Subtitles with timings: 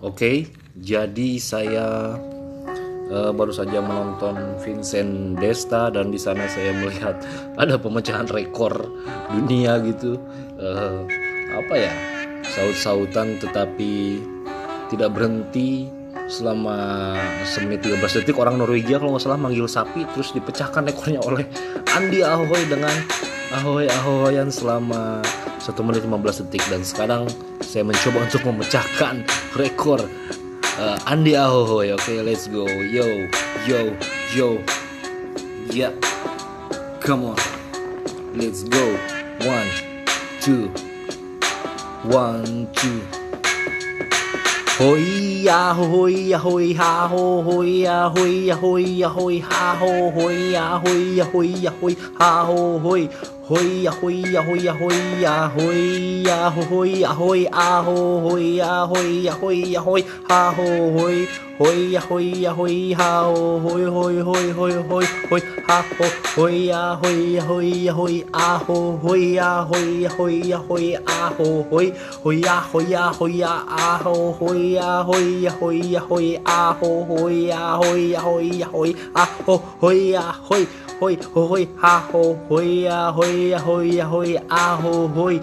[0.00, 0.48] Oke,
[0.80, 2.16] jadi saya
[3.12, 7.20] uh, baru saja menonton Vincent Desta dan di sana saya melihat
[7.62, 8.72] ada pemecahan rekor
[9.28, 10.16] dunia gitu.
[10.56, 11.04] Uh,
[11.52, 11.92] apa ya?
[12.48, 14.24] Saut-sautan tetapi
[14.88, 15.92] tidak berhenti
[16.30, 21.42] selama semenit 13 detik orang Norwegia kalau nggak salah manggil sapi terus dipecahkan ekornya oleh
[21.98, 22.94] Andi Ahoy dengan
[23.50, 25.26] ahoy ahoyan selama
[25.58, 27.26] 1 menit 15 detik dan sekarang
[27.60, 29.26] saya mencoba untuk memecahkan
[29.58, 30.00] rekor
[30.80, 31.92] uh, Andi Ahoy.
[31.92, 32.64] Oke, okay, let's go.
[32.66, 33.28] Yo,
[33.68, 33.92] yo,
[34.34, 34.58] yo.
[35.70, 35.94] Yeah.
[37.00, 37.38] Come on.
[38.34, 38.98] Let's go.
[39.44, 39.70] One,
[40.40, 40.72] two.
[42.08, 43.19] One, two.
[44.80, 52.80] 灰呀灰呀灰哈吼灰呀灰呀灰呀灰哈吼灰呀灰呀灰呀灰哈吼。
[53.50, 61.26] 嘿呀嘿呀嘿呀嘿呀嘿呀嘿呀嘿啊吼嘿呀嘿呀嘿呀嘿哈吼嘿
[61.58, 80.36] 嘿呀嘿呀嘿哈吼嘿嘿嘿嘿嘿嘿哈吼嘿呀嘿呀嘿呀嘿啊吼嘿呀嘿呀嘿呀嘿啊吼嘿嘿呀嘿呀嘿呀啊吼嘿呀嘿呀嘿呀嘿啊吼嘿呀嘿呀嘿呀嘿啊吼嘿呀
[81.00, 85.40] 嘿嘿嘿啊吼嘿呀嘿呀嘿呀嘿啊吼嘿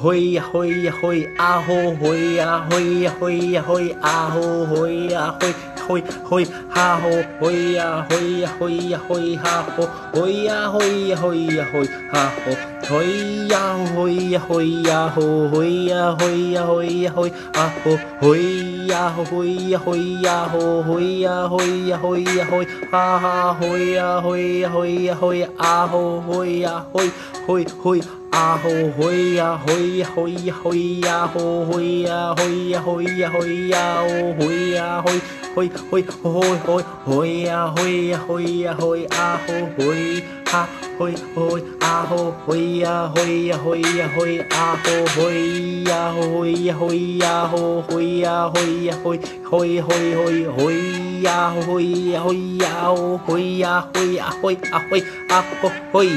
[0.00, 5.52] 嘿呀嘿呀嘿啊吼嘿呀嘿呀嘿呀嘿啊吼嘿呀嘿
[5.86, 7.08] 嘿嘿哈吼，
[7.40, 12.52] 嘿呀嘿呀嘿呀嘿哈吼，嘿呀嘿呀嘿呀嘿哈吼，
[12.88, 27.10] 嘿呀嘿呀嘿呀吼，嘿呀嘿呀嘿呀嘿啊吼，嘿呀嘿呀嘿呀吼，嘿呀嘿呀嘿呀嘿哈哈，嘿呀嘿呀嘿呀嘿呀啊吼，嘿呀嘿
[27.46, 28.19] 嘿嘿。
[28.30, 35.20] 啊吼嘿呀嘿呀嘿呀嘿呀吼嘿呀嘿呀嘿呀嘿呀哦嘿呀嘿
[35.54, 40.68] 嘿嘿嘿嘿嘿呀嘿呀嘿呀嘿啊吼嘿哈
[40.98, 49.18] 嘿嘿啊吼嘿呀嘿呀嘿呀嘿啊吼嘿呀嘿呀嘿呀吼嘿呀嘿呀嘿
[49.50, 56.08] 嘿嘿嘿嘿呀嘿呀嘿呀哦嘿呀嘿呀嘿啊嘿啊嘿啊吼嘿。